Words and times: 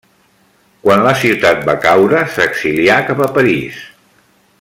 Quan 0.85 1.03
la 1.07 1.11
ciutat 1.23 1.61
va 1.67 1.75
caure 1.83 2.23
s'exilià 2.37 2.97
cap 3.11 3.21
a 3.27 3.29
París. 3.37 3.85